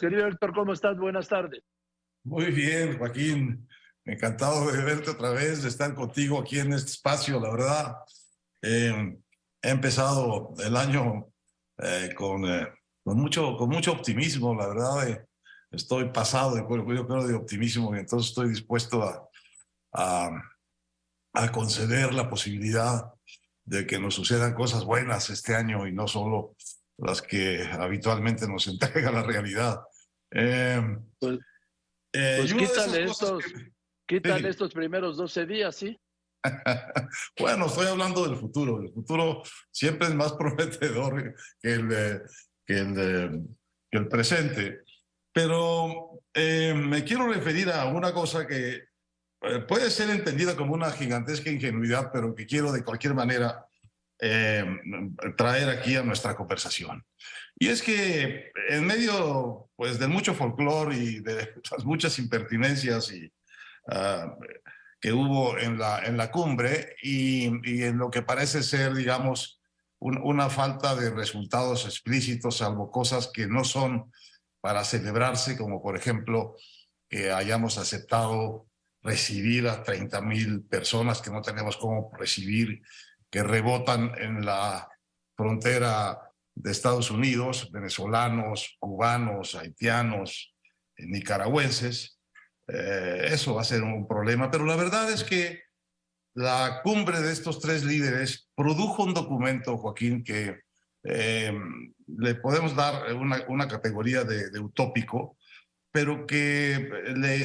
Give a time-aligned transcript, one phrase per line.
[0.00, 0.96] Querido Héctor, ¿cómo estás?
[0.96, 1.62] Buenas tardes.
[2.24, 3.68] Muy bien, Joaquín.
[4.04, 7.96] Encantado de verte otra vez, de estar contigo aquí en este espacio, la verdad.
[8.62, 9.16] Eh,
[9.62, 11.28] he empezado el año
[11.78, 12.68] eh, con, eh,
[13.02, 15.26] con, mucho, con mucho optimismo, la verdad.
[15.70, 19.02] estoy pasado de, optimismo y entonces estoy dispuesto
[19.92, 23.12] a conceder la posibilidad
[23.64, 26.54] de que nos sucedan cosas buenas este año y no solo
[26.98, 29.80] las que habitualmente nos entrega la realidad.
[30.30, 30.80] Eh,
[31.18, 31.38] pues,
[32.12, 33.44] eh, pues quítale estos,
[34.06, 35.98] que, estos primeros 12 días, ¿sí?
[37.38, 38.80] bueno, estoy hablando del futuro.
[38.80, 41.88] El futuro siempre es más prometedor que el,
[42.66, 43.48] que el,
[43.90, 44.82] que el presente.
[45.32, 48.84] Pero eh, me quiero referir a una cosa que
[49.66, 53.66] puede ser entendida como una gigantesca ingenuidad, pero que quiero de cualquier manera
[54.20, 54.64] eh,
[55.36, 57.04] traer aquí a nuestra conversación.
[57.56, 63.32] Y es que en medio pues, de mucho folclore y de las muchas impertinencias y,
[63.88, 64.36] ah,
[65.04, 69.60] que hubo en la, en la cumbre y, en lo que parece ser, digamos,
[69.98, 74.10] una falta de resultados explícitos, salvo cosas que no son
[74.62, 76.56] para celebrarse, como por ejemplo
[77.06, 78.66] que hayamos aceptado
[79.02, 82.80] recibir a 30 mil personas que no tenemos cómo recibir
[83.34, 84.88] que rebotan en la
[85.36, 90.54] frontera de Estados Unidos, venezolanos, cubanos, haitianos,
[90.96, 92.20] eh, nicaragüenses.
[92.68, 95.64] Eh, eso va a ser un problema, pero la verdad es que
[96.36, 100.60] la cumbre de estos tres líderes produjo un documento, Joaquín, que
[101.02, 101.52] eh,
[102.06, 105.36] le podemos dar una, una categoría de, de, utópico,
[105.90, 106.88] pero que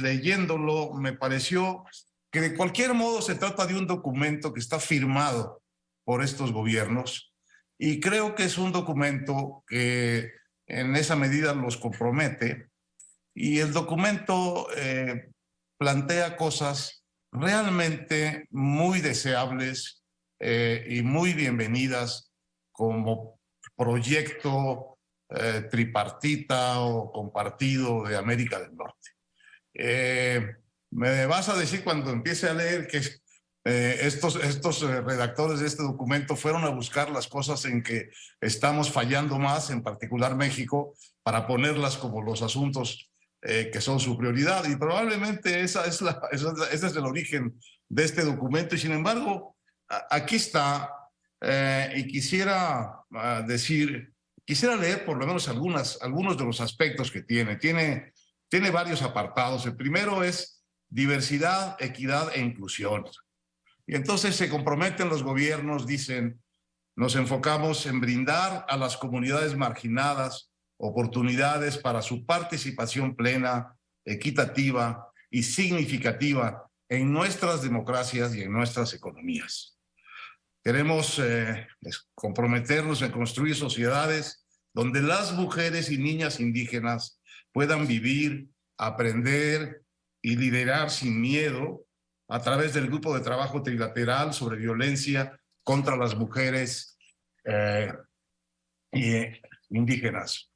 [0.00, 1.82] leyéndolo me pareció
[2.30, 5.61] que de cualquier modo se trata de un documento que está firmado
[6.04, 7.32] por estos gobiernos
[7.78, 10.30] y creo que es un documento que
[10.66, 12.68] en esa medida los compromete
[13.34, 15.30] y el documento eh,
[15.78, 20.04] plantea cosas realmente muy deseables
[20.38, 22.32] eh, y muy bienvenidas
[22.70, 23.40] como
[23.76, 24.98] proyecto
[25.30, 29.10] eh, tripartita o compartido de América del Norte.
[30.90, 33.00] me vas a decir cuando empiece a leer que
[33.64, 38.10] eh, estos, estos eh, redactores de este documento fueron a buscar las cosas en que
[38.40, 43.10] estamos fallando más, en particular México, para ponerlas como los asuntos
[43.42, 44.68] eh, que son su prioridad.
[44.68, 47.56] Y probablemente esa es la, ese es el origen
[47.88, 48.74] de este documento.
[48.74, 49.56] Y sin embargo,
[50.10, 50.90] aquí está,
[51.94, 54.12] y quisiera ah, decir,
[54.44, 57.56] quisiera leer por lo menos algunas, algunos de los aspectos que tiene.
[57.56, 58.12] Tiene,
[58.48, 59.66] tiene varios apartados.
[59.66, 63.04] El primero es diversidad, equidad e inclusión.
[63.86, 66.40] Y entonces se comprometen los gobiernos, dicen,
[66.96, 75.44] nos enfocamos en brindar a las comunidades marginadas oportunidades para su participación plena, equitativa y
[75.44, 79.78] significativa en nuestras democracias y en nuestras economías.
[80.64, 81.68] Queremos eh,
[82.14, 84.44] comprometernos en construir sociedades
[84.74, 87.20] donde las mujeres y niñas indígenas
[87.52, 89.84] puedan vivir, aprender
[90.20, 91.84] y liderar sin miedo
[92.32, 96.96] a través del grupo de trabajo trilateral sobre violencia contra las mujeres
[97.44, 97.92] eh,
[99.68, 100.50] indígenas.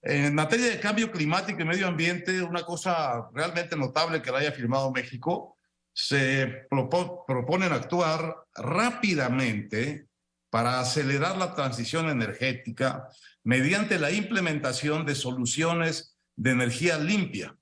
[0.00, 4.52] En materia de cambio climático y medio ambiente, una cosa realmente notable que la haya
[4.52, 5.56] firmado México,
[5.92, 10.06] se proponen actuar rápidamente
[10.50, 13.08] para acelerar la transición energética
[13.42, 17.56] mediante la implementación de soluciones de energía limpia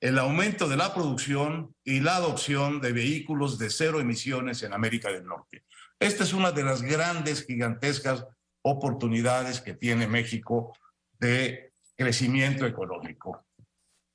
[0.00, 5.12] el aumento de la producción y la adopción de vehículos de cero emisiones en América
[5.12, 5.64] del Norte.
[5.98, 8.26] Esta es una de las grandes, gigantescas
[8.62, 10.74] oportunidades que tiene México
[11.18, 13.46] de crecimiento económico.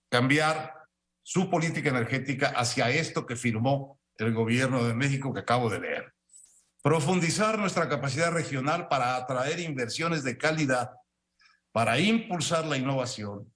[0.10, 0.74] Cambiar
[1.22, 6.14] su política energética hacia esto que firmó el gobierno de México que acabo de leer.
[6.82, 10.92] Profundizar nuestra capacidad regional para atraer inversiones de calidad,
[11.72, 13.52] para impulsar la innovación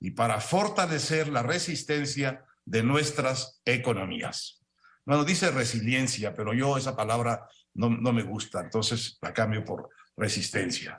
[0.00, 4.64] y para fortalecer la resistencia de nuestras economías.
[5.04, 9.90] Bueno, dice resiliencia, pero yo esa palabra no, no me gusta, entonces la cambio por
[10.16, 10.98] resistencia.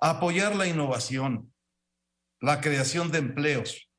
[0.00, 1.52] Apoyar la innovación,
[2.40, 3.90] la creación de empleos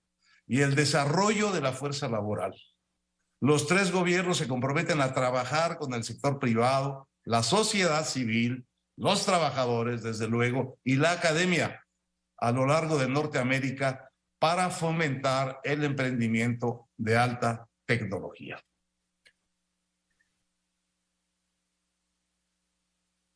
[0.48, 2.56] y el desarrollo de la fuerza laboral.
[3.39, 9.25] Los tres gobiernos se comprometen a trabajar con el sector privado, la sociedad civil, los
[9.25, 11.86] trabajadores, desde luego, y la academia
[12.38, 14.11] a lo largo de Norteamérica
[14.41, 18.59] para fomentar el emprendimiento de alta tecnología.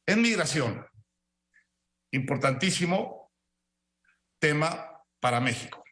[0.07, 0.83] En migración,
[2.09, 3.31] importantísimo
[4.39, 5.83] tema para México.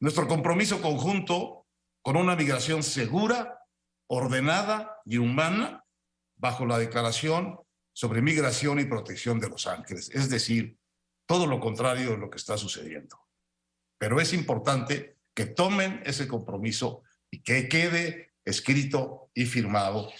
[0.00, 1.68] Nuestro compromiso conjunto
[2.02, 3.60] con una migración segura,
[4.08, 5.84] ordenada y humana
[6.34, 7.60] bajo la Declaración
[7.92, 10.10] sobre Migración y Protección de Los Ángeles.
[10.10, 10.76] Es decir,
[11.26, 13.25] todo lo contrario de lo que está sucediendo.
[13.98, 20.10] Pero es importante que tomen ese compromiso y que quede escrito y firmado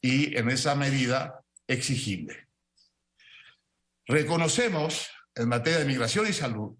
[0.00, 2.48] y en esa medida exigible.
[4.06, 6.76] Reconocemos en materia de migración y salud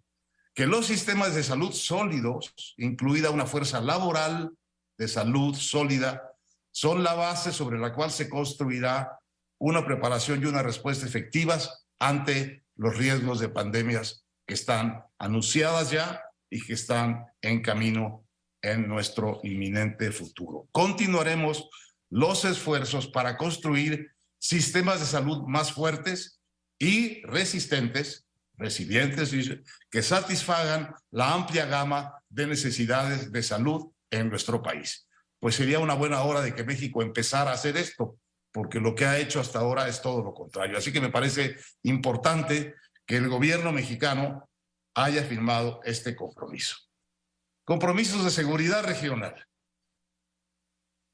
[0.54, 4.52] que los sistemas de salud sólidos, incluida una fuerza laboral
[4.98, 6.30] de salud sólida,
[6.70, 9.18] son la base sobre la cual se construirá
[9.58, 16.22] una preparación y una respuesta efectivas ante los riesgos de pandemias que están anunciadas ya
[16.52, 18.26] y que están en camino
[18.60, 20.68] en nuestro inminente futuro.
[20.70, 21.70] Continuaremos
[22.10, 26.40] los esfuerzos para construir sistemas de salud más fuertes
[26.78, 28.26] y resistentes,
[28.58, 29.32] resilientes,
[29.90, 35.08] que satisfagan la amplia gama de necesidades de salud en nuestro país.
[35.40, 38.18] Pues sería una buena hora de que México empezara a hacer esto,
[38.52, 40.76] porque lo que ha hecho hasta ahora es todo lo contrario.
[40.76, 42.74] Así que me parece importante
[43.06, 44.50] que el gobierno mexicano
[44.94, 46.76] haya firmado este compromiso.
[47.64, 49.46] Compromisos de seguridad regional.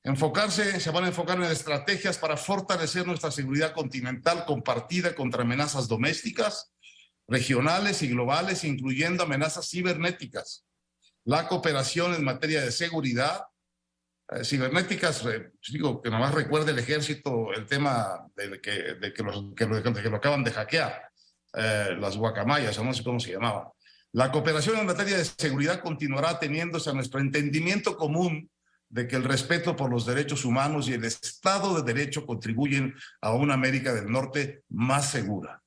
[0.05, 5.89] Enfocarse, se van a enfocar en estrategias para fortalecer nuestra seguridad continental compartida contra amenazas
[5.89, 6.73] domésticas,
[7.27, 10.65] regionales y globales, incluyendo amenazas cibernéticas.
[11.25, 13.43] La cooperación en materia de seguridad,
[14.31, 19.23] eh, cibernéticas, eh, digo que nomás recuerde el ejército el tema de que, de que,
[19.23, 21.07] los, que, lo, acaban de hackear,
[21.55, 23.69] eh, las guacamayas, o no sé cómo se llamaban.
[24.12, 28.50] La cooperación en materia de seguridad continuará teniéndose a nuestro entendimiento común
[28.89, 33.33] de que el respeto por los derechos humanos y el Estado de Derecho contribuyen a
[33.33, 35.62] una América del Norte más segura.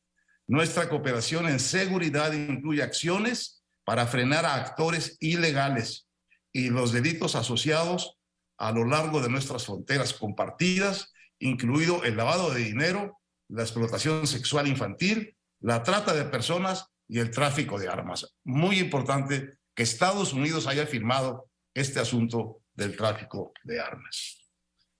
[0.47, 6.07] Nuestra cooperación en seguridad incluye acciones para frenar a actores ilegales
[6.51, 8.17] y los delitos asociados
[8.57, 13.19] a lo largo de nuestras fronteras compartidas, incluido el lavado de dinero,
[13.49, 18.35] la explotación sexual infantil, la trata de personas y el tráfico de armas.
[18.43, 24.49] Muy importante que Estados Unidos haya firmado este asunto del tráfico de armas.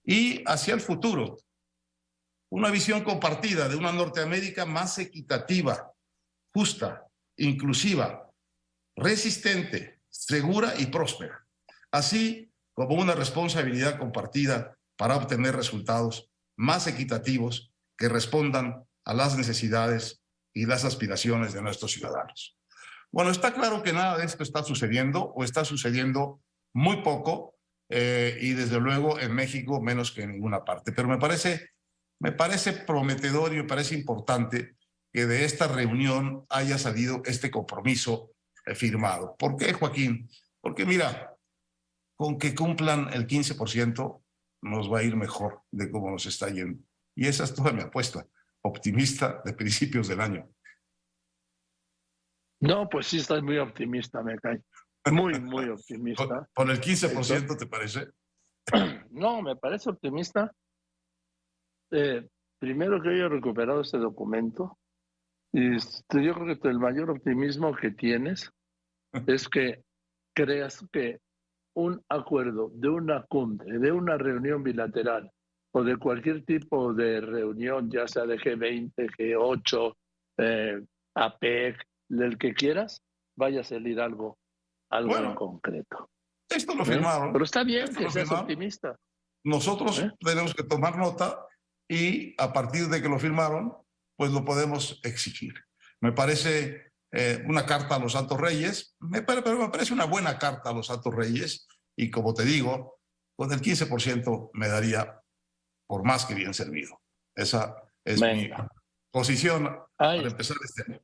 [0.04, 1.38] Y hacia el futuro,
[2.50, 5.92] una visión compartida de una Norteamérica más equitativa,
[6.54, 7.06] justa,
[7.38, 8.30] inclusiva,
[8.96, 11.46] resistente, segura y próspera,
[11.92, 20.21] así como una responsabilidad compartida para obtener resultados más equitativos que respondan a las necesidades
[20.54, 22.58] y las aspiraciones de nuestros ciudadanos.
[23.12, 26.42] Bueno, está claro que nada de esto está sucediendo o está sucediendo
[26.74, 27.56] muy poco
[27.90, 30.94] eh, y desde luego en México menos que en ninguna parte.
[30.94, 31.72] Pero me parece,
[32.20, 34.76] me parece prometedor y me parece importante
[35.12, 38.32] que de esta reunión haya salido este compromiso
[38.66, 39.36] eh, firmado.
[39.38, 40.30] ¿Por qué, Joaquín?
[40.62, 41.36] Porque mira,
[42.16, 44.22] con que cumplan el 15%
[44.62, 46.82] nos va a ir mejor de cómo nos está yendo.
[47.14, 48.26] Y esa es toda mi apuesta
[48.64, 50.50] optimista de principios del año.
[52.62, 54.62] No, pues sí, estás muy optimista, me cae.
[55.12, 56.48] Muy, muy optimista.
[56.54, 58.08] ¿Con, el 15% te parece?
[59.12, 60.52] No, me parece optimista.
[61.92, 62.28] Eh,
[62.60, 64.78] primero que haya recuperado este documento.
[65.52, 68.50] Y este, yo creo que el mayor optimismo que tienes
[69.28, 69.84] es que
[70.34, 71.20] creas que
[71.76, 75.32] un acuerdo de una cumbre, de una reunión bilateral
[75.74, 79.96] o de cualquier tipo de reunión, ya sea de G20, G8,
[80.38, 80.82] eh,
[81.16, 81.78] APEC,
[82.10, 83.02] del que quieras,
[83.38, 84.38] vaya a salir algo,
[84.90, 86.10] algo en concreto.
[86.50, 86.88] Esto lo ¿Eh?
[86.88, 87.32] firmaron.
[87.32, 88.98] Pero está bien que seas optimista.
[89.46, 90.12] Nosotros ¿Eh?
[90.20, 91.48] tenemos que tomar nota
[91.90, 93.74] y a partir de que lo firmaron,
[94.18, 95.54] pues lo podemos exigir.
[96.02, 96.92] Me parece
[97.46, 100.88] una carta a los Santos Reyes, me, pero me parece una buena carta a los
[100.88, 103.02] Santos Reyes y como te digo,
[103.36, 105.21] con el 15% me daría
[105.92, 107.02] por más que bien servido.
[107.36, 108.50] Esa es mi
[109.12, 111.02] posición para empezar este año.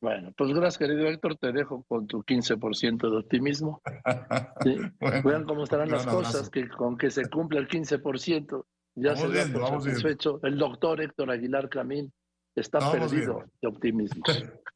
[0.00, 1.36] Bueno, pues gracias, querido Héctor.
[1.36, 3.82] Te dejo con tu 15% de optimismo.
[5.24, 9.68] Vean cómo estarán las cosas, que con que se cumpla el 15%, ya se da
[9.68, 10.38] satisfecho.
[10.44, 12.12] El doctor Héctor Aguilar Camín
[12.54, 14.22] está perdido de optimismo.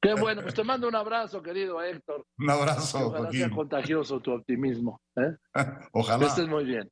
[0.03, 2.27] Qué bueno, pues te mando un abrazo, querido Héctor.
[2.39, 5.01] Un abrazo, Ojalá sea contagioso tu optimismo.
[5.15, 5.37] ¿eh?
[5.93, 6.19] Ojalá.
[6.19, 6.91] Que estés muy bien.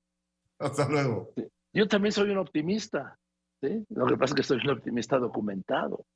[0.61, 1.33] Hasta luego.
[1.75, 3.19] Yo también soy un optimista,
[3.61, 3.85] ¿sí?
[3.90, 6.07] Lo que pasa es que soy un optimista documentado.